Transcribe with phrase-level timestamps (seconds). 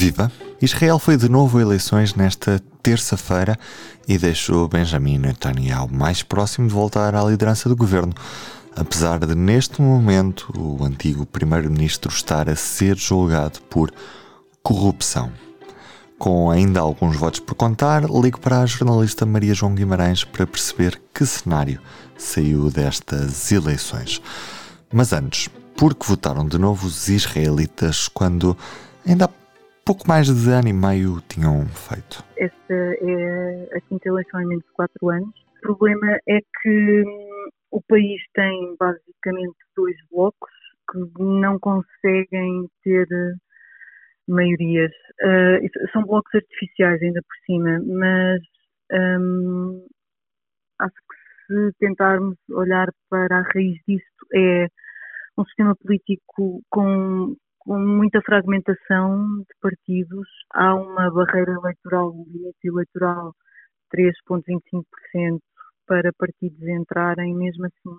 [0.00, 0.32] Viva!
[0.62, 3.58] Israel foi de novo a eleições nesta terça-feira
[4.08, 8.14] e deixou Benjamin Netanyahu mais próximo de voltar à liderança do governo,
[8.74, 13.92] apesar de, neste momento, o antigo primeiro-ministro estar a ser julgado por
[14.62, 15.30] corrupção.
[16.18, 20.98] Com ainda alguns votos por contar, ligo para a jornalista Maria João Guimarães para perceber
[21.12, 21.78] que cenário
[22.16, 24.22] saiu destas eleições.
[24.90, 28.56] Mas antes, por que votaram de novo os israelitas quando
[29.06, 29.39] ainda há
[29.90, 32.22] pouco mais de ano e meio tinham feito?
[32.36, 35.34] Esta é a quinta eleição em menos de quatro anos.
[35.58, 40.52] O problema é que hum, o país tem basicamente dois blocos
[40.88, 43.08] que não conseguem ter
[44.28, 44.92] maiorias.
[45.24, 48.40] Uh, são blocos artificiais ainda por cima, mas
[48.92, 49.88] um,
[50.78, 54.68] acho que se tentarmos olhar para a raiz disto é
[55.36, 60.28] um sistema político com, com muita fragmentação de partidos.
[60.52, 63.34] Há uma barreira eleitoral, um limite eleitoral
[63.94, 65.40] 3,25%
[65.86, 67.98] para partidos entrarem, mesmo assim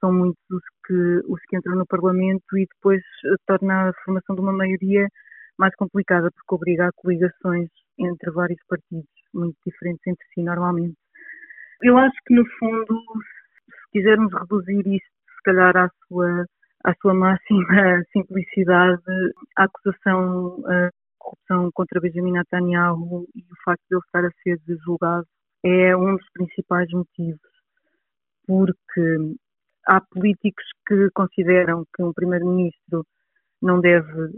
[0.00, 3.02] são muitos os que, os que entram no Parlamento e depois
[3.46, 5.06] torna a formação de uma maioria
[5.58, 10.96] mais complicada porque obriga a coligações entre vários partidos muito diferentes entre si normalmente.
[11.82, 13.02] Eu acho que no fundo,
[13.66, 16.46] se quisermos reduzir isto, se calhar à sua,
[16.84, 19.02] à sua máxima simplicidade,
[19.56, 24.60] a acusação a corrupção contra Benjamin Netanyahu e o facto de ele estar a ser
[24.84, 25.26] julgado
[25.64, 27.40] é um dos principais motivos,
[28.46, 29.36] porque
[29.86, 33.04] há políticos que consideram que um primeiro-ministro
[33.60, 34.30] não deve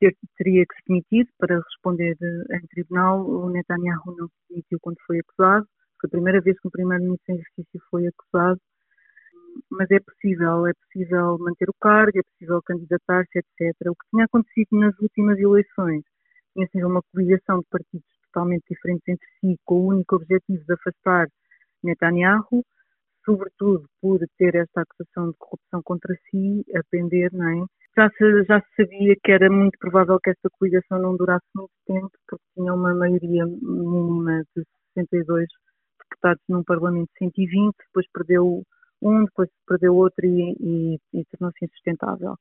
[0.00, 3.24] ter, teria que se demitir para responder em tribunal.
[3.24, 5.66] O Netanyahu não se demitiu quando foi acusado.
[6.00, 8.60] Foi a primeira vez que um primeiro-ministro em justiça foi acusado.
[9.76, 13.74] Mas é possível, é possível manter o cargo, é possível candidatar-se, etc.
[13.88, 16.02] O que tinha acontecido nas últimas eleições
[16.54, 20.74] tinha sido uma coligação de partidos totalmente diferentes entre si, com o único objetivo de
[20.74, 21.26] afastar
[21.82, 22.64] Netanyahu,
[23.24, 27.66] sobretudo por ter esta acusação de corrupção contra si a pender, não é?
[27.96, 31.72] já se, já se sabia que era muito provável que esta coligação não durasse muito
[31.86, 34.64] tempo, porque tinha uma maioria mínima de
[34.94, 35.46] 62
[36.00, 38.62] deputados num Parlamento de 120, depois perdeu
[39.04, 42.36] um, depois perdeu outro e, e, e tornou-se insustentável.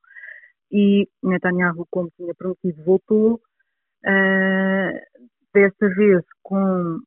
[0.72, 7.00] E Netanyahu, como tinha prometido, voltou, uh, desta vez com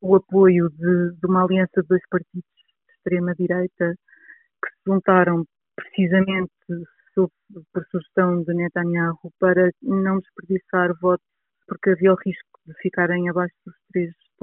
[0.00, 3.94] o apoio de, de uma aliança de dois partidos de extrema-direita
[4.62, 5.44] que se juntaram
[5.76, 6.52] precisamente
[7.14, 11.26] por sugestão de Netanyahu para não desperdiçar votos,
[11.66, 13.74] porque havia o risco de ficarem abaixo dos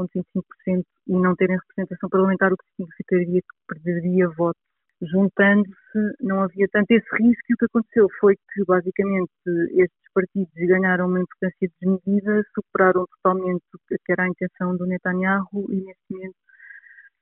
[0.07, 4.61] 3,25% e não terem representação parlamentar, o que significaria que perderia votos.
[5.01, 9.31] Juntando-se, não havia tanto esse risco e o que aconteceu foi que, basicamente,
[9.71, 15.65] estes partidos ganharam uma importância desmedida, superaram totalmente o que era a intenção do Netanyahu
[15.71, 16.35] e, neste momento,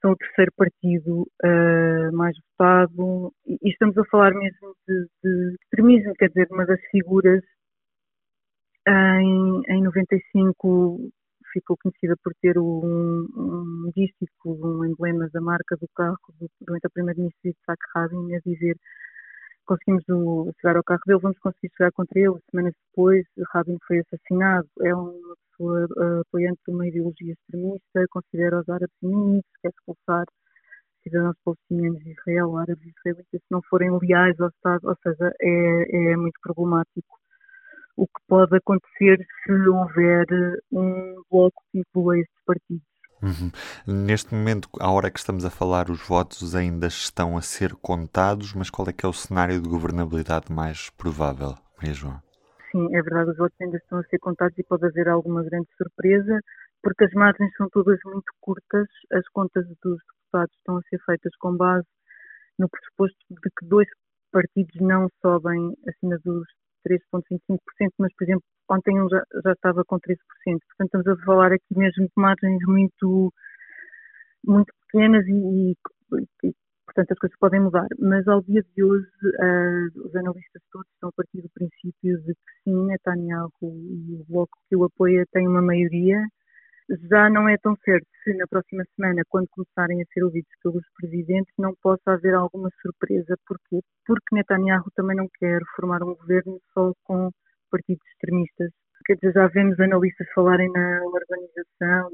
[0.01, 5.55] são o terceiro partido uh, mais votado e, e, estamos a falar mesmo de, de,
[5.63, 7.43] extremismo, quer dizer, uma das figuras
[8.87, 11.11] em, em 95
[11.59, 16.77] ficou conhecida por ter um, um dístico, um emblema da marca do carro do, do
[16.77, 18.77] então primeiro-ministro Yitzhak Rabin a dizer
[19.65, 22.39] conseguimos o, chegar ao carro dele, vamos conseguir chegar contra ele.
[22.49, 24.67] Semanas depois, Rabin foi assassinado.
[24.81, 25.13] É uma
[25.51, 30.25] pessoa uh, apoiante de uma ideologia extremista, considera os árabes inimigos, quer expulsar
[31.03, 36.11] cidadãos palestinianos de Israel, árabes israelitas, se não forem leais ao Estado, ou seja, é,
[36.11, 37.18] é muito problemático
[37.99, 40.25] o que pode acontecer se houver
[40.71, 42.87] um bloco que inclua estes partidos.
[43.21, 43.51] Uhum.
[44.05, 48.53] Neste momento, à hora que estamos a falar, os votos ainda estão a ser contados,
[48.53, 52.21] mas qual é que é o cenário de governabilidade mais provável, Maria João?
[52.71, 55.67] Sim, é verdade, os votos ainda estão a ser contados e pode haver alguma grande
[55.75, 56.39] surpresa,
[56.81, 61.35] porque as margens são todas muito curtas, as contas dos deputados estão a ser feitas
[61.39, 61.87] com base
[62.57, 63.87] no pressuposto de que dois
[64.31, 66.47] partidos não sobem acima dos
[66.87, 67.59] 3,25%,
[67.97, 70.17] mas, por exemplo, ontem já, já estava com 13%.
[70.45, 73.33] Portanto, estamos a falar aqui mesmo de margens muito,
[74.45, 75.71] muito pequenas e,
[76.43, 76.53] e,
[76.85, 77.87] portanto, as coisas podem mudar.
[77.99, 82.33] Mas, ao dia de hoje, uh, os analistas todos estão a partir do princípio de
[82.33, 86.17] que sim, Netanyahu e o bloco que o apoia têm uma maioria
[87.09, 90.83] já não é tão certo se na próxima semana, quando começarem a ser ouvidos pelos
[90.99, 93.35] presidentes, não possa haver alguma surpresa.
[93.47, 93.79] Porquê?
[94.05, 97.29] Porque Netanyahu também não quer formar um governo só com
[97.71, 98.71] partidos extremistas.
[99.05, 102.11] Quer dizer, já vemos analistas falarem na organização,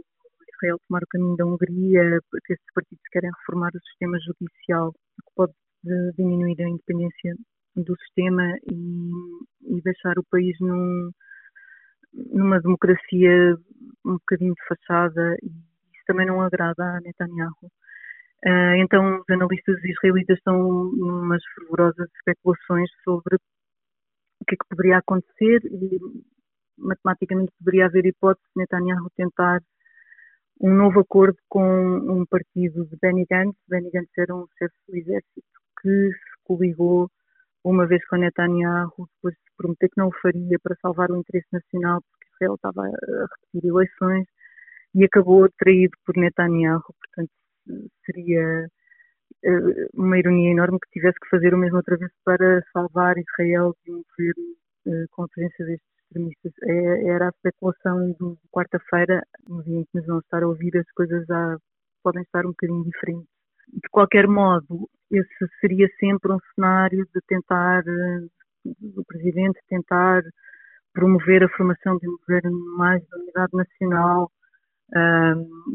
[0.56, 4.92] Israel tomar o caminho da Hungria, porque esses partidos querem reformar o sistema judicial, o
[4.92, 5.54] que pode
[6.18, 7.36] diminuir a independência
[7.76, 9.12] do sistema e,
[9.78, 11.12] e deixar o país num,
[12.14, 13.58] numa democracia
[14.06, 17.72] um bocadinho de fachada e isso também não agrada a Netanyahu.
[18.46, 20.62] Uh, então, os analistas israelitas estão
[20.92, 26.00] numas fervorosas especulações sobre o que é que poderia acontecer e
[26.78, 29.62] matematicamente poderia haver hipótese de Netanyahu tentar
[30.62, 33.58] um novo acordo com um partido de Benny Gantz.
[33.68, 35.42] Benny Gantz era um chefe do exército
[35.82, 37.10] que se coligou
[37.64, 41.48] uma vez com Netanyahu, depois de prometer que não o faria para salvar o interesse
[41.52, 42.02] nacional,
[42.36, 44.26] Israel estava a repetir eleições,
[44.96, 46.82] e acabou traído por Netanyahu.
[46.82, 47.32] Portanto,
[48.06, 48.68] seria
[49.44, 53.76] eh, uma ironia enorme que tivesse que fazer o mesmo outra vez para salvar Israel
[53.86, 54.56] de um governo
[54.88, 56.54] eh, com presença destes extremistas.
[56.64, 60.78] É, era a especulação de quarta-feira, no dia em que nos vão estar a ouvir,
[60.78, 61.58] as coisas já
[62.04, 63.28] podem estar um bocadinho diferentes.
[63.68, 67.84] De qualquer modo, esse seria sempre um cenário de tentar,
[68.64, 70.22] do Presidente tentar
[70.96, 74.32] promover a formação de um governo mais de unidade nacional,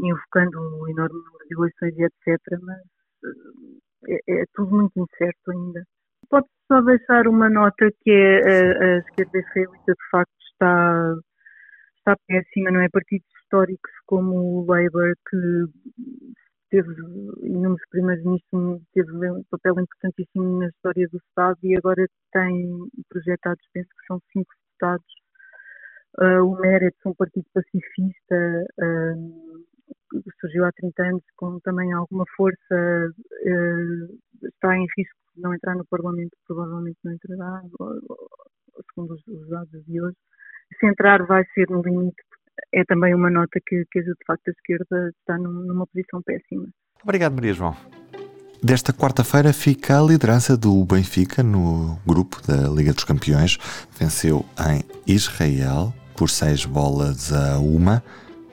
[0.02, 2.40] invocando um enorme número de eleições e etc.
[2.62, 2.80] Mas
[4.08, 5.84] é, é tudo muito incerto ainda.
[6.28, 11.14] Pode só deixar uma nota que é a, a esquerda israelita de facto está,
[11.98, 12.88] está péssima, não é?
[12.88, 15.36] Partidos históricos como o Labour, que
[16.70, 16.88] teve
[17.42, 23.88] inúmeros primeiros-ministros, teve um papel importantíssimo na história do Estado e agora tem projetados, penso
[23.88, 25.06] que são cinco deputados.
[26.18, 32.58] Uh, o Meret, um partido pacifista, uh, surgiu há 30 anos com também alguma força,
[32.74, 37.62] uh, está em risco de não entrar no Parlamento, provavelmente não entrará,
[38.88, 40.16] segundo os dados de hoje.
[40.78, 42.22] Se entrar vai ser no limite
[42.72, 46.68] é também uma nota que, que de facto a esquerda está numa posição péssima.
[47.02, 47.99] Obrigado, Maria João.
[48.62, 53.56] Desta quarta-feira fica a liderança do Benfica no grupo da Liga dos Campeões.
[53.98, 58.04] Venceu em Israel por seis bolas a uma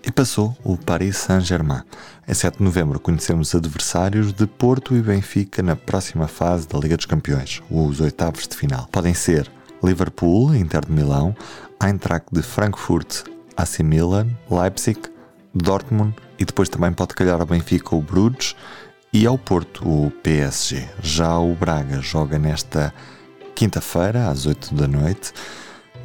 [0.06, 1.82] e passou o Paris Saint-Germain.
[2.26, 6.96] Em 7 de novembro conhecemos adversários de Porto e Benfica na próxima fase da Liga
[6.96, 8.88] dos Campeões, os oitavos de final.
[8.90, 9.52] Podem ser
[9.84, 11.36] Liverpool, Inter de Milão,
[11.84, 13.24] Eintracht de Frankfurt,
[13.58, 15.02] AC Milan, Leipzig,
[15.54, 18.56] Dortmund e depois também pode calhar ao Benfica o Bruges
[19.20, 20.88] e ao Porto o PSG.
[21.02, 22.94] Já o Braga joga nesta
[23.56, 25.34] quinta-feira às 8 da noite.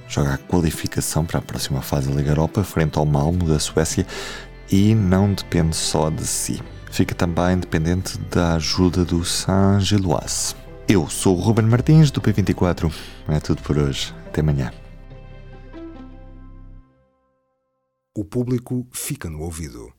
[0.08, 4.06] Joga a qualificação para a próxima fase da Liga Europa frente ao Malmo da Suécia
[4.70, 6.62] e não depende só de si.
[6.90, 10.54] Fica também dependente da ajuda do Saint-Gilloise.
[10.88, 12.90] Eu sou o Ruben Martins do P24.
[13.28, 14.14] É tudo por hoje.
[14.26, 14.72] Até amanhã.
[18.16, 19.92] O público fica no ouvido.